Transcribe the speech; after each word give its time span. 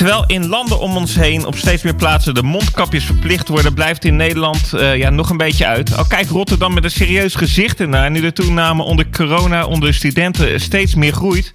Terwijl 0.00 0.24
in 0.26 0.46
landen 0.46 0.78
om 0.78 0.96
ons 0.96 1.14
heen 1.14 1.46
op 1.46 1.56
steeds 1.56 1.82
meer 1.82 1.94
plaatsen 1.94 2.34
de 2.34 2.42
mondkapjes 2.42 3.04
verplicht 3.04 3.48
worden, 3.48 3.74
blijft 3.74 4.04
in 4.04 4.16
Nederland 4.16 4.72
uh, 4.74 4.96
ja, 4.96 5.10
nog 5.10 5.30
een 5.30 5.36
beetje 5.36 5.66
uit. 5.66 5.96
Al 5.96 6.04
kijkt 6.04 6.30
Rotterdam 6.30 6.74
met 6.74 6.84
een 6.84 6.90
serieus 6.90 7.34
gezicht 7.34 7.80
ernaar, 7.80 8.10
nu 8.10 8.20
de 8.20 8.32
toename 8.32 8.82
onder 8.82 9.10
corona 9.10 9.64
onder 9.64 9.94
studenten 9.94 10.60
steeds 10.60 10.94
meer 10.94 11.12
groeit. 11.12 11.52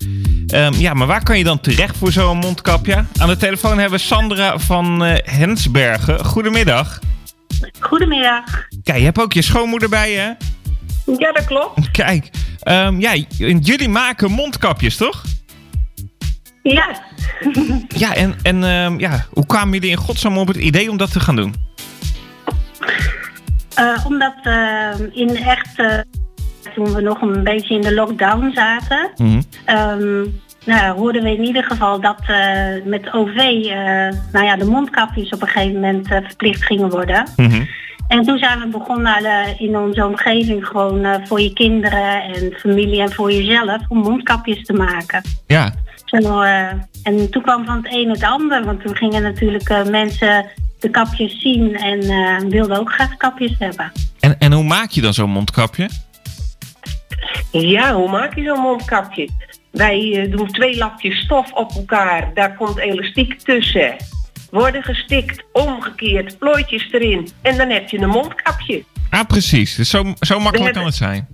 Um, 0.48 0.74
ja, 0.74 0.94
maar 0.94 1.08
waar 1.08 1.24
kan 1.24 1.38
je 1.38 1.44
dan 1.44 1.60
terecht 1.60 1.98
voor 1.98 2.12
zo'n 2.12 2.38
mondkapje? 2.38 3.06
Aan 3.18 3.28
de 3.28 3.38
telefoon 3.38 3.80
hebben 3.80 4.00
we 4.00 4.06
Sandra 4.06 4.60
van 4.60 5.06
uh, 5.06 5.14
Hensbergen. 5.24 6.26
Goedemiddag. 6.26 7.00
Goedemiddag. 7.80 8.44
Kijk, 8.84 8.98
je 8.98 9.04
hebt 9.06 9.20
ook 9.20 9.34
je 9.34 9.42
schoonmoeder 9.42 9.90
bij 9.90 10.12
je, 10.12 10.36
Ja, 11.18 11.32
dat 11.32 11.46
klopt. 11.46 11.92
Kijk, 11.92 12.30
um, 12.64 13.00
ja, 13.00 13.16
jullie 13.62 13.90
maken 13.90 14.32
mondkapjes, 14.32 14.96
toch? 14.96 15.24
Ja. 16.74 16.96
ja, 17.88 18.16
en, 18.16 18.36
en 18.42 18.64
um, 18.64 19.00
ja, 19.00 19.26
hoe 19.34 19.46
kwamen 19.46 19.74
jullie 19.74 19.90
in 19.90 19.98
godsnaam 19.98 20.38
op 20.38 20.48
het 20.48 20.58
idee 20.58 20.90
om 20.90 20.98
dat 20.98 21.12
te 21.12 21.20
gaan 21.20 21.36
doen? 21.36 21.54
Uh, 23.80 24.06
omdat 24.06 24.34
uh, 24.44 24.92
in 25.12 25.36
echt, 25.36 25.80
uh, 25.80 26.00
toen 26.74 26.94
we 26.94 27.02
nog 27.02 27.22
een 27.22 27.44
beetje 27.44 27.76
in 27.76 27.82
de 27.82 27.94
lockdown 27.94 28.52
zaten, 28.54 29.12
mm 29.16 29.28
-hmm. 29.28 29.78
um, 29.78 30.42
nou, 30.66 30.98
hoorden 30.98 31.24
we 31.24 31.32
in 31.32 31.44
ieder 31.44 31.64
geval 31.64 32.02
dat 32.02 32.20
met 32.86 33.14
OV 33.14 33.36
nou 34.32 34.46
ja, 34.46 34.56
de 34.56 34.66
mondkapjes 34.66 35.30
op 35.30 35.42
een 35.42 35.48
gegeven 35.48 35.74
moment 35.74 36.08
verplicht 36.08 36.64
gingen 36.64 36.90
worden. 36.90 37.28
Mm 37.36 37.50
-hmm. 37.50 37.68
En 38.08 38.24
toen 38.24 38.38
zijn 38.38 38.60
we 38.60 38.68
begonnen 38.68 39.60
in 39.60 39.78
onze 39.78 40.06
omgeving 40.06 40.68
gewoon 40.68 41.22
voor 41.28 41.42
je 41.42 41.54
kinderen 41.54 42.24
en 42.24 42.54
familie 42.54 43.02
en 43.02 43.12
voor 43.12 43.32
jezelf 43.32 43.82
om 43.88 43.98
mondkapjes 43.98 44.66
te 44.66 44.74
maken. 44.74 45.22
Ja. 45.48 45.74
Uh, 46.24 46.72
en 47.04 47.30
toen 47.32 47.42
kwam 47.42 47.66
van 47.66 47.76
het 47.76 47.94
een 47.94 48.10
het 48.10 48.24
ander, 48.24 48.66
want 48.66 48.82
toen 48.82 48.96
gingen 48.96 49.22
natuurlijk 49.22 49.70
uh, 49.70 49.86
mensen 49.86 50.46
de 50.80 50.90
kapjes 50.90 51.42
zien 51.42 51.76
en 51.76 52.04
uh, 52.04 52.50
wilden 52.50 52.80
ook 52.80 52.92
graag 52.92 53.18
kapjes 53.18 53.56
hebben. 53.60 53.92
En, 54.20 54.40
en 54.40 54.54
hoe 54.54 54.64
maak 54.64 54.90
je 54.90 55.02
dan 55.02 55.14
zo'n 55.14 55.30
mondkapje? 55.30 55.90
Ja, 57.52 57.94
hoe 57.94 58.10
maak 58.10 58.36
je 58.36 58.44
zo'n 58.44 58.62
mondkapje? 58.62 59.30
Wij 59.72 60.28
doen 60.30 60.48
twee 60.48 60.78
lapjes 60.78 61.20
stof 61.20 61.52
op 61.52 61.72
elkaar, 61.72 62.32
daar 62.34 62.56
komt 62.56 62.78
elastiek 62.78 63.40
tussen. 63.40 63.96
Worden 64.52 64.84
gestikt, 64.84 65.44
omgekeerd, 65.52 66.38
plooitjes 66.38 66.92
erin 66.92 67.30
en 67.42 67.58
dan 67.58 67.70
heb 67.70 67.90
je 67.90 68.00
een 68.00 68.10
mondkapje. 68.10 68.84
Ah, 69.10 69.26
precies. 69.28 69.76
Dus 69.76 69.90
zo, 69.90 70.14
zo 70.20 70.40
makkelijk 70.40 70.74
kan 70.74 70.86
het 70.86 70.96
zijn. 70.96 71.28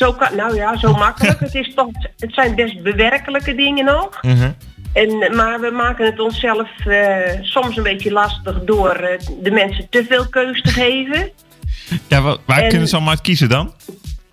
Zo 0.00 0.12
kan, 0.12 0.36
nou 0.36 0.54
ja, 0.54 0.76
zo 0.76 0.92
makkelijk. 0.92 1.40
het, 1.46 1.54
is 1.54 1.74
toch, 1.74 1.88
het 2.18 2.34
zijn 2.34 2.54
best 2.54 2.82
bewerkelijke 2.82 3.54
dingen 3.54 3.84
nog. 3.84 4.18
-huh. 4.20 4.44
en, 4.92 5.36
maar 5.36 5.60
we 5.60 5.70
maken 5.70 6.06
het 6.06 6.20
onszelf 6.20 6.68
uh, 6.86 7.16
soms 7.40 7.76
een 7.76 7.82
beetje 7.82 8.12
lastig 8.12 8.64
door 8.64 9.00
uh, 9.00 9.08
de 9.42 9.50
mensen 9.50 9.86
te 9.90 10.04
veel 10.08 10.28
keus 10.28 10.62
te 10.62 10.70
geven. 10.70 11.30
Ja, 12.08 12.20
waar, 12.20 12.36
waar 12.46 12.62
en, 12.62 12.68
kunnen 12.68 12.88
ze 12.88 12.94
allemaal 12.94 13.12
uit 13.12 13.22
kiezen 13.22 13.48
dan? 13.48 13.74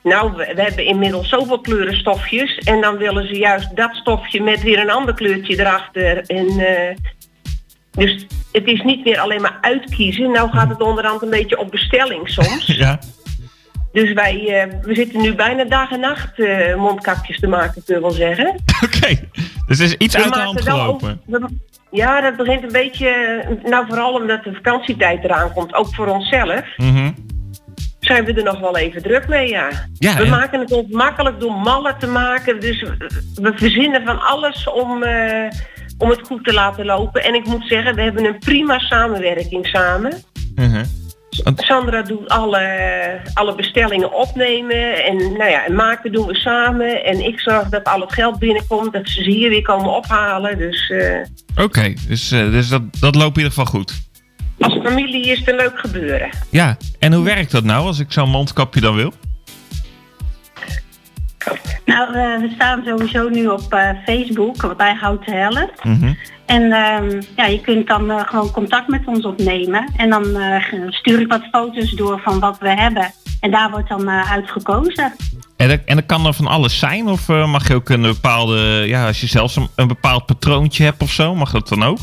Nou, 0.03 0.31
we, 0.35 0.51
we, 0.55 0.61
hebben 0.61 0.85
inmiddels 0.85 1.29
zoveel 1.29 1.61
kleurenstofjes. 1.61 2.57
En 2.57 2.81
dan 2.81 2.97
willen 2.97 3.27
ze 3.27 3.37
juist 3.37 3.75
dat 3.75 3.95
stofje 3.95 4.41
met 4.43 4.63
weer 4.63 4.79
een 4.79 4.89
ander 4.89 5.13
kleurtje 5.13 5.59
erachter. 5.59 6.23
En, 6.25 6.59
uh, 6.59 6.95
dus 7.91 8.25
het 8.51 8.65
is 8.65 8.81
niet 8.81 9.03
meer 9.03 9.19
alleen 9.19 9.41
maar 9.41 9.57
uitkiezen. 9.61 10.31
Nou 10.31 10.49
gaat 10.49 10.69
het 10.69 10.81
onderhand 10.81 11.21
een 11.21 11.29
beetje 11.29 11.59
op 11.59 11.71
bestelling 11.71 12.29
soms. 12.29 12.65
ja. 12.85 12.99
Dus 13.91 14.13
wij 14.13 14.35
uh, 14.35 14.73
we 14.81 14.95
zitten 14.95 15.21
nu 15.21 15.35
bijna 15.35 15.63
dag 15.63 15.91
en 15.91 15.99
nacht 15.99 16.39
uh, 16.39 16.75
mondkapjes 16.75 17.39
te 17.39 17.47
maken, 17.47 17.83
kun 17.85 17.95
je 17.95 18.01
wel 18.01 18.11
zeggen. 18.11 18.47
Oké, 18.83 18.95
okay. 18.95 19.29
dus 19.67 19.79
is 19.79 19.93
iets 19.93 20.15
we 20.15 20.23
uit 20.23 20.33
de 20.33 20.39
hand 20.39 20.61
gelopen. 20.61 21.21
We, 21.25 21.47
ja, 21.91 22.21
dat 22.21 22.35
begint 22.35 22.63
een 22.63 22.71
beetje, 22.71 23.43
nou 23.63 23.85
vooral 23.87 24.13
omdat 24.13 24.43
de 24.43 24.53
vakantietijd 24.53 25.23
eraan 25.23 25.53
komt, 25.53 25.73
ook 25.73 25.95
voor 25.95 26.07
onszelf. 26.07 26.63
Mm 26.77 26.95
-hmm. 26.95 27.15
Zijn 27.99 28.25
we 28.25 28.33
er 28.33 28.43
nog 28.43 28.59
wel 28.59 28.77
even 28.77 29.01
druk 29.01 29.27
mee, 29.27 29.49
ja. 29.49 29.69
ja 29.93 30.15
we 30.15 30.23
en... 30.23 30.29
maken 30.29 30.59
het 30.59 30.71
ons 30.71 30.91
makkelijk 30.91 31.39
door 31.39 31.53
mallen 31.53 31.97
te 31.97 32.07
maken. 32.07 32.59
Dus 32.59 32.81
we, 33.35 33.51
verzinnen 33.55 34.03
van 34.05 34.21
alles 34.21 34.69
om, 34.69 35.03
uh, 35.03 35.49
om 35.97 36.09
het 36.09 36.21
goed 36.27 36.43
te 36.43 36.53
laten 36.53 36.85
lopen. 36.85 37.23
En 37.23 37.33
ik 37.33 37.45
moet 37.45 37.67
zeggen, 37.67 37.95
we 37.95 38.01
hebben 38.01 38.25
een 38.25 38.39
prima 38.39 38.79
samenwerking 38.79 39.67
samen. 39.67 40.11
-hmm. 40.55 40.83
Sandra 41.55 42.01
doet 42.01 42.27
alle, 42.27 43.21
alle 43.33 43.55
bestellingen 43.55 44.13
opnemen 44.13 45.05
en, 45.05 45.17
nou 45.17 45.49
ja, 45.49 45.65
en 45.65 45.75
maken 45.75 46.11
doen 46.11 46.27
we 46.27 46.35
samen. 46.35 47.03
En 47.03 47.25
ik 47.25 47.39
zorg 47.39 47.69
dat 47.69 47.83
al 47.83 48.01
het 48.01 48.13
geld 48.13 48.39
binnenkomt, 48.39 48.93
dat 48.93 49.09
ze 49.09 49.23
ze 49.23 49.29
hier 49.29 49.49
weer 49.49 49.61
komen 49.61 49.95
ophalen. 49.95 50.57
Dus, 50.57 50.89
uh, 50.89 51.19
Oké, 51.51 51.63
okay, 51.63 51.97
dus, 52.07 52.31
uh, 52.31 52.51
dus 52.51 52.69
dat, 52.69 52.81
dat 52.99 53.15
loopt 53.15 53.37
in 53.37 53.43
ieder 53.43 53.57
geval 53.57 53.65
goed. 53.65 53.93
Als 54.59 54.79
familie 54.83 55.25
is 55.25 55.39
het 55.39 55.47
een 55.47 55.55
leuk 55.55 55.79
gebeuren. 55.79 56.29
Ja, 56.49 56.77
en 56.99 57.13
hoe 57.13 57.23
werkt 57.23 57.51
dat 57.51 57.63
nou 57.63 57.85
als 57.85 57.99
ik 57.99 58.11
zo'n 58.11 58.29
mondkapje 58.29 58.81
dan 58.81 58.95
wil? 58.95 59.13
Nou, 61.97 62.09
uh, 62.09 62.39
we 62.39 62.51
staan 62.55 62.83
sowieso 62.85 63.29
nu 63.29 63.47
op 63.47 63.73
uh, 63.73 63.89
Facebook 64.05 64.77
bij 64.77 64.93
Houten 64.93 65.33
Helft. 65.33 65.83
Mm 65.83 65.99
-hmm. 65.99 66.17
En 66.45 66.61
uh, 66.61 67.21
ja, 67.35 67.45
je 67.45 67.61
kunt 67.61 67.87
dan 67.87 68.11
uh, 68.11 68.19
gewoon 68.19 68.51
contact 68.51 68.87
met 68.87 69.01
ons 69.05 69.25
opnemen. 69.25 69.91
En 69.95 70.09
dan 70.09 70.25
stuur 70.89 71.19
ik 71.19 71.27
wat 71.27 71.47
foto's 71.51 71.91
door 71.91 72.19
van 72.19 72.39
wat 72.39 72.57
we 72.59 72.69
hebben. 72.69 73.11
En 73.39 73.51
daar 73.51 73.71
wordt 73.71 73.89
dan 73.89 74.09
uitgekozen. 74.09 75.13
En 75.57 75.69
dat, 75.69 75.79
en 75.85 75.95
dat 75.95 76.05
kan 76.05 76.25
er 76.25 76.33
van 76.33 76.47
alles 76.47 76.79
zijn? 76.79 77.07
Of 77.07 77.27
mag 77.27 77.67
je 77.67 77.75
ook 77.75 77.89
een 77.89 78.01
bepaalde... 78.01 78.83
Ja, 78.85 79.07
als 79.07 79.21
je 79.21 79.27
zelfs 79.27 79.55
een, 79.55 79.67
een 79.75 79.87
bepaald 79.87 80.25
patroontje 80.25 80.83
hebt 80.83 81.01
of 81.01 81.11
zo, 81.11 81.35
mag 81.35 81.51
dat 81.51 81.67
dan 81.67 81.83
ook? 81.83 81.99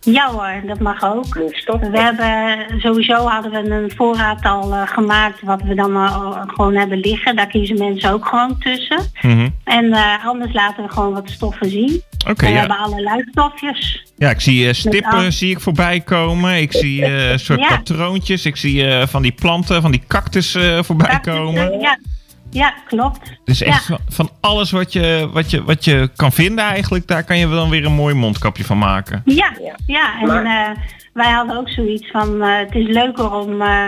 Ja 0.00 0.30
hoor, 0.30 0.62
dat 0.66 0.80
mag 0.80 1.04
ook. 1.04 1.34
We 1.34 1.98
hebben 1.98 2.80
sowieso 2.80 3.26
hadden 3.26 3.50
we 3.50 3.70
een 3.70 3.92
voorraad 3.96 4.44
al 4.44 4.72
uh, 4.72 4.86
gemaakt 4.86 5.42
wat 5.42 5.62
we 5.62 5.74
dan 5.74 5.90
uh, 5.90 6.42
gewoon 6.46 6.74
hebben 6.74 6.98
liggen. 6.98 7.36
Daar 7.36 7.46
kiezen 7.46 7.78
mensen 7.78 8.12
ook 8.12 8.26
gewoon 8.26 8.58
tussen. 8.58 9.10
Mm 9.22 9.30
-hmm. 9.30 9.54
En 9.64 9.84
uh, 9.84 10.26
anders 10.26 10.52
laten 10.52 10.84
we 10.84 10.90
gewoon 10.90 11.12
wat 11.12 11.30
stoffen 11.30 11.70
zien. 11.70 12.02
Oké. 12.20 12.30
Okay, 12.30 12.48
we 12.48 12.54
ja. 12.54 12.60
hebben 12.60 12.78
allerlei 12.78 13.24
stofjes. 13.30 14.04
Ja, 14.16 14.30
ik 14.30 14.40
zie 14.40 14.72
stippen 14.72 15.32
zie 15.32 15.50
ik 15.50 15.60
voorbij 15.60 16.00
komen. 16.00 16.60
Ik 16.60 16.72
zie 16.72 17.04
een 17.04 17.38
soort 17.38 17.60
Ja. 17.60 17.68
patroontjes. 17.68 18.46
Ik 18.46 18.56
zie 18.56 19.06
van 19.06 19.22
die 19.22 19.32
planten, 19.32 19.82
van 19.82 19.90
die 19.90 20.02
cactus 20.06 20.58
voorbij 20.80 21.20
komen. 21.20 21.80
Ja. 21.80 21.98
Ja, 22.50 22.74
klopt. 22.86 23.32
Dus 23.44 23.62
echt 23.62 23.86
Ja. 23.86 23.98
van, 24.08 24.30
alles 24.40 24.70
wat 24.70 24.92
je, 24.92 25.28
wat, 25.32 25.50
je, 25.50 25.64
wat 25.64 25.84
je 25.84 26.10
kan 26.16 26.32
vinden 26.32 26.64
eigenlijk, 26.64 27.06
daar 27.06 27.24
kan 27.24 27.38
je 27.38 27.48
dan 27.48 27.70
weer 27.70 27.84
een 27.84 27.92
mooi 27.92 28.14
mondkapje 28.14 28.64
van 28.64 28.78
maken. 28.78 29.22
Ja, 29.24 29.52
Ja. 29.62 29.74
ja. 29.86 30.20
en 30.20 30.26
Maar- 30.26 30.44
eh, 30.70 30.76
wij 31.12 31.30
hadden 31.30 31.56
ook 31.56 31.68
zoiets 31.68 32.10
van, 32.10 32.42
eh, 32.42 32.58
het 32.58 32.74
is 32.74 32.86
leuker 32.86 33.32
om, 33.32 33.62
eh, 33.62 33.84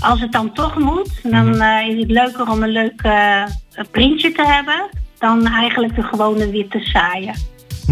als 0.00 0.20
het 0.20 0.32
dan 0.32 0.52
toch 0.52 0.78
moet, 0.78 1.10
dan 1.22 1.48
Mhm. 1.48 1.60
eh, 1.60 1.88
is 1.88 2.00
het 2.00 2.10
leuker 2.10 2.50
om 2.50 2.62
een 2.62 2.68
leuk 2.72 3.00
eh, 3.02 3.42
printje 3.90 4.32
te 4.32 4.46
hebben, 4.46 4.88
dan 5.18 5.46
eigenlijk 5.46 5.94
de 5.96 6.02
gewone 6.02 6.50
witte 6.50 6.78
saaien. 6.80 7.34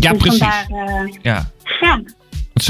Ja, 0.01 0.11
dus 0.13 0.19
precies. 0.23 0.39
Vandaar, 0.69 1.09
Ja. 1.23 1.47
ja, 1.81 2.01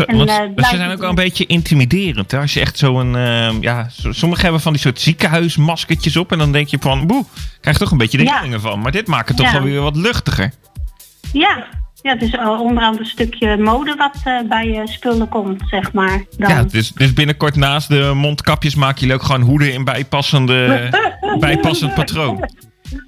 En, 0.07 0.17
want 0.17 0.31
eh, 0.31 0.37
ze 0.71 0.77
zijn 0.77 0.91
ook 0.91 0.99
wel 0.99 1.09
een 1.09 1.15
beetje 1.15 1.47
intimiderend. 1.47 2.31
Hè? 2.31 2.39
Als 2.39 2.55
je 2.55 2.61
echt 2.61 2.79
zo'n. 2.79 3.17
ehm 3.17 3.57
ja, 3.63 3.89
sommigen 4.11 4.43
hebben 4.45 4.61
van 4.61 4.73
die 4.73 4.81
soort 4.81 5.01
ziekenhuismaskertjes 5.01 6.17
op. 6.17 6.33
En 6.33 6.39
dan 6.39 6.53
denk 6.53 6.69
je 6.69 6.77
van. 6.81 7.07
Boe, 7.07 7.25
krijg 7.61 7.77
je 7.77 7.83
toch 7.83 7.93
een 7.93 7.99
beetje 7.99 8.19
de 8.19 8.25
Ja. 8.25 8.37
rillingen 8.37 8.61
van. 8.61 8.81
Maar 8.81 8.93
dit 8.93 9.07
maakt 9.07 9.29
het 9.29 9.37
toch 9.37 9.47
Ja. 9.47 9.53
wel 9.53 9.63
weer 9.63 9.81
wat 9.81 9.97
luchtiger. 9.97 10.53
ja. 11.33 11.65
Ja, 12.03 12.13
het 12.13 12.23
is 12.23 12.31
eh, 12.31 12.61
onder 12.61 12.83
andere 12.83 13.05
een 13.05 13.11
stukje 13.11 13.57
mode 13.57 13.95
wat 13.97 14.21
eh, 14.25 14.49
bij 14.49 14.67
je 14.69 14.83
spullen 14.89 15.29
komt, 15.29 15.63
zeg 15.67 15.93
maar. 15.93 16.25
Dan. 16.37 16.51
Ja, 16.51 16.63
dus, 16.63 16.93
dus 16.93 17.13
binnenkort 17.13 17.57
naast 17.57 17.89
de 17.89 18.13
mondkapjes 18.15 18.75
maken 18.75 19.01
jullie 19.01 19.15
ook 19.15 19.23
gewoon 19.23 19.41
hoeden 19.41 19.73
in 19.73 19.85
bijpassende, 19.85 20.89
bijpassend 21.39 21.95
patroon. 21.95 22.49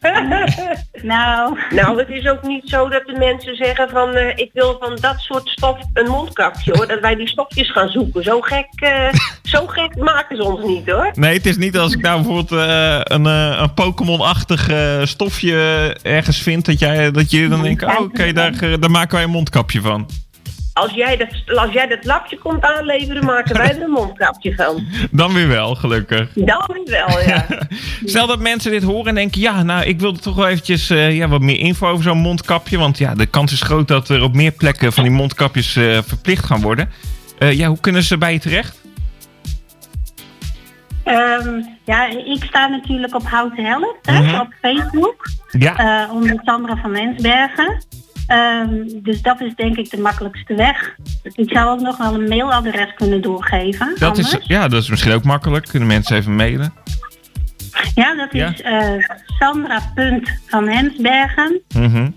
Nou, 1.06 1.58
Nou, 1.70 1.98
het 1.98 2.08
is 2.08 2.28
ook 2.28 2.42
niet 2.42 2.62
zo 2.68 2.88
dat 2.88 3.06
de 3.06 3.16
mensen 3.18 3.56
zeggen 3.56 3.88
van 3.88 4.14
eh, 4.14 4.36
ik 4.36 4.50
wil 4.52 4.76
van 4.80 4.98
dat 5.00 5.18
soort 5.18 5.48
stof 5.48 5.78
een 5.92 6.10
mondkapje 6.10 6.72
hoor. 6.76 6.86
Dat 6.86 7.00
wij 7.00 7.14
die 7.14 7.28
stofjes 7.28 7.72
gaan 7.72 7.88
zoeken. 7.88 8.22
Zo 8.22 8.40
gek, 8.40 8.66
eh, 8.74 9.08
zo 9.42 9.66
gek 9.66 9.96
maken 9.96 10.36
ze 10.36 10.44
ons 10.44 10.64
niet 10.64 10.90
hoor. 10.90 11.10
Nee, 11.14 11.36
het 11.36 11.46
is 11.46 11.56
niet 11.56 11.78
als 11.78 11.92
ik 11.92 12.00
nou 12.00 12.16
bijvoorbeeld 12.16 12.60
eh, 12.60 13.00
een, 13.02 13.26
eh, 13.26 13.58
een 13.60 13.74
Pokémon-achtig 13.74 14.68
eh, 14.68 15.04
stofje 15.04 15.56
ergens 16.02 16.42
vind. 16.42 16.64
Dat, 16.64 16.78
jij, 16.78 17.10
dat 17.10 17.30
je 17.30 17.48
dan 17.48 17.62
denkt: 17.62 17.82
oh, 17.82 18.00
oké, 18.00 18.32
daar, 18.32 18.80
daar 18.80 18.90
maken 18.90 19.14
wij 19.14 19.24
een 19.24 19.30
mondkapje 19.30 19.80
van. 19.80 20.06
Als 20.76 20.92
jij, 20.92 21.16
dat, 21.16 21.56
als 21.58 21.72
jij 21.72 21.86
dat 21.86 22.04
lapje 22.04 22.38
komt 22.38 22.62
aanleveren, 22.64 23.24
maken 23.24 23.56
wij 23.56 23.68
er 23.76 23.82
een 23.82 23.90
mondkapje 23.90 24.54
van. 24.54 24.86
Dan 25.10 25.32
weer 25.34 25.48
wel, 25.48 25.74
gelukkig. 25.74 26.28
Dan 26.34 26.64
weer 26.72 27.04
wel, 27.06 27.20
ja. 27.26 27.46
Stel 28.04 28.26
dat 28.26 28.40
mensen 28.40 28.70
dit 28.70 28.82
horen 28.82 29.06
en 29.06 29.14
denken: 29.14 29.40
ja, 29.40 29.62
nou, 29.62 29.84
ik 29.84 30.00
wil 30.00 30.12
toch 30.12 30.34
wel 30.36 30.46
eventjes 30.48 30.90
eh, 30.90 31.16
ja, 31.16 31.28
wat 31.28 31.40
meer 31.40 31.58
info 31.58 31.88
over 31.88 32.04
zo'n 32.04 32.18
mondkapje. 32.18 32.78
Want 32.78 32.98
ja, 32.98 33.14
de 33.14 33.26
kans 33.26 33.52
is 33.52 33.62
groot 33.62 33.88
dat 33.88 34.08
er 34.08 34.22
op 34.22 34.34
meer 34.34 34.52
plekken 34.52 34.92
van 34.92 35.02
die 35.02 35.12
mondkapjes 35.12 35.76
eh, 35.76 35.98
verplicht 36.06 36.44
gaan 36.44 36.60
worden. 36.60 36.90
Eh, 37.38 37.52
ja, 37.52 37.68
hoe 37.68 37.80
kunnen 37.80 38.02
ze 38.02 38.18
bij 38.18 38.32
je 38.32 38.38
terecht? 38.38 38.80
ehm, 41.04 41.60
ja, 41.84 42.06
ik 42.06 42.44
sta 42.44 42.66
natuurlijk 42.68 43.14
op 43.14 43.28
Houten 43.28 43.64
Helft 43.64 43.98
hè, 44.02 44.20
Mhm. 44.22 44.40
op 44.40 44.48
Facebook. 44.60 45.26
Ja, 45.58 45.76
eh 46.06 46.12
onder 46.14 46.40
Sandra 46.44 46.76
van 46.76 46.90
Mensbergen. 46.90 47.82
Ehm, 48.26 48.70
dus 49.02 49.22
dat 49.22 49.40
is 49.40 49.54
denk 49.54 49.76
ik 49.76 49.90
de 49.90 50.00
makkelijkste 50.00 50.54
weg. 50.54 50.96
ik 51.22 51.50
zou 51.50 51.68
ook 51.68 51.80
nog 51.80 51.96
wel 51.96 52.14
een 52.14 52.28
mailadres 52.28 52.94
kunnen 52.94 53.22
doorgeven. 53.22 53.94
Dat 53.98 54.18
is, 54.18 54.36
ja, 54.40 54.68
dat 54.68 54.82
is 54.82 54.90
misschien 54.90 55.12
ook 55.12 55.24
makkelijk. 55.24 55.68
Kunnen 55.68 55.88
mensen 55.88 56.16
even 56.16 56.36
mailen? 56.36 56.72
Ja, 57.94 58.14
dat 58.14 58.34
is 58.34 58.60
uh, 58.60 58.92
Sandra.vanhensbergen. 59.38 61.60
Mm 61.74 62.14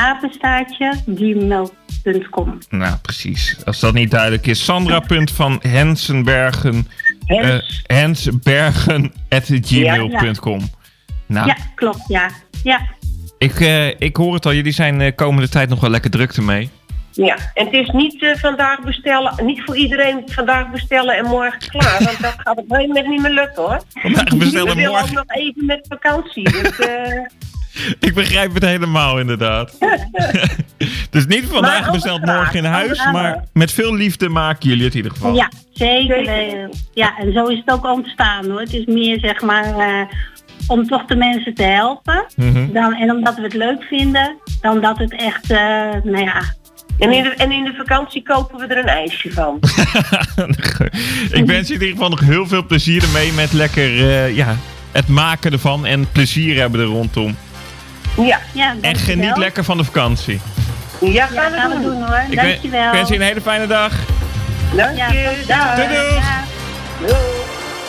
Apenstaartje 0.00 0.94
gmail.com. 1.14 2.58
Nou, 2.68 2.96
precies. 2.96 3.56
Als 3.64 3.80
dat 3.80 3.94
niet 3.94 4.10
duidelijk 4.10 4.46
is, 4.46 4.64
Sandra.vanhensenbergen. 4.64 6.86
Uh, 7.26 7.56
hensbergen.gmail.com. 7.86 10.58
Ja, 10.58 10.66
nou. 11.26 11.46
ja, 11.46 11.56
klopt, 11.74 12.04
ja. 12.08 12.30
ja. 12.62 12.80
Ik, 13.44 13.60
uh, 13.60 13.86
ik 13.86 14.16
hoor 14.16 14.34
het 14.34 14.46
al, 14.46 14.54
jullie 14.54 14.72
zijn 14.72 14.98
de 14.98 15.12
komende 15.14 15.48
tijd 15.48 15.68
nog 15.68 15.80
wel 15.80 15.90
lekker 15.90 16.10
druk 16.10 16.32
ermee. 16.32 16.70
Ja, 17.10 17.36
en 17.54 17.64
het 17.64 17.74
is 17.74 17.88
niet 17.88 18.22
uh, 18.22 18.34
vandaag 18.34 18.80
bestellen, 18.80 19.44
niet 19.44 19.62
voor 19.64 19.76
iedereen 19.76 20.22
vandaag 20.26 20.70
bestellen 20.70 21.16
en 21.16 21.24
morgen 21.24 21.58
klaar. 21.58 22.02
Want 22.04 22.20
dat 22.20 22.34
gaat 22.36 22.58
op 22.58 22.70
een 22.70 22.86
moment 22.86 23.06
niet 23.06 23.20
meer 23.20 23.30
lukken 23.30 23.62
hoor. 23.62 23.80
Vandaag 23.94 24.36
bestellen 24.36 24.68
We 24.68 24.74
willen 24.74 25.00
ook 25.00 25.10
nog 25.10 25.24
even 25.26 25.66
met 25.66 25.86
vakantie. 25.88 26.50
Dus, 26.50 26.78
uh... 26.78 27.26
Ik 28.08 28.14
begrijp 28.14 28.54
het 28.54 28.62
helemaal 28.62 29.18
inderdaad. 29.18 29.78
dus 31.10 31.26
niet 31.26 31.44
vandaag 31.44 31.92
besteld 31.92 32.24
morgen 32.24 32.56
in 32.58 32.64
huis, 32.64 32.98
maar 33.12 33.44
met 33.52 33.72
veel 33.72 33.94
liefde 33.94 34.28
maken 34.28 34.68
jullie 34.68 34.84
het 34.84 34.94
in 34.94 35.02
ieder 35.02 35.12
geval. 35.12 35.34
Ja, 35.34 35.50
zeker. 35.72 36.68
Ja, 36.92 37.18
en 37.18 37.32
zo 37.32 37.46
is 37.46 37.58
het 37.64 37.70
ook 37.74 37.84
ontstaan 37.84 38.50
hoor. 38.50 38.60
Het 38.60 38.72
is 38.72 38.84
meer 38.84 39.18
zeg 39.18 39.40
maar 39.42 40.08
om 40.66 40.86
toch 40.86 41.04
de 41.04 41.16
mensen 41.16 41.54
te 41.54 41.62
helpen. 41.62 42.26
Mm 42.36 42.72
dan, 42.72 42.94
en 42.94 43.10
omdat 43.10 43.34
we 43.34 43.42
het 43.42 43.54
leuk 43.54 43.82
vinden, 43.82 44.36
dan 44.60 44.80
dat 44.80 44.98
het 44.98 45.12
echt, 45.12 45.50
uh, 45.50 45.58
nou 46.02 46.18
ja, 46.18 46.42
en 46.98 47.12
in, 47.12 47.22
de, 47.22 47.28
en 47.28 47.52
in 47.52 47.64
de 47.64 47.74
vakantie 47.76 48.22
kopen 48.22 48.58
we 48.58 48.66
er 48.66 48.78
een 48.78 48.88
ijsje 48.88 49.32
van. 49.32 49.58
ik 51.38 51.46
wens 51.46 51.68
je 51.68 51.74
in 51.74 51.80
ieder 51.80 51.88
geval 51.88 52.08
nog 52.08 52.20
heel 52.20 52.46
veel 52.46 52.66
plezier 52.66 53.02
ermee 53.02 53.32
met 53.32 53.52
lekker 53.52 53.90
uh, 53.90 54.36
ja, 54.36 54.56
het 54.92 55.08
maken 55.08 55.52
ervan 55.52 55.86
en 55.86 56.10
plezier 56.12 56.60
hebben 56.60 56.80
er 56.80 56.86
rondom. 56.86 57.36
Ja, 58.16 58.40
ja 58.52 58.74
En 58.80 58.96
geniet 58.96 59.36
lekker 59.36 59.64
van 59.64 59.76
de 59.76 59.84
vakantie. 59.84 60.40
Ja, 61.00 61.26
gaan, 61.26 61.52
ja, 61.52 61.68
we, 61.68 61.82
doen. 61.82 62.02
hoor. 62.02 62.24
Ik 62.30 62.36
Dankjewel. 62.36 62.86
Ik 62.86 62.92
wens 62.92 63.08
je 63.08 63.14
een 63.14 63.20
hele 63.20 63.40
fijne 63.40 63.66
dag. 63.66 63.92
Dank 64.76 64.96
je. 64.96 65.42
Ja, 65.46 65.74
doei. 65.74 65.88
doei. 65.88 66.20
doei. 67.00 67.43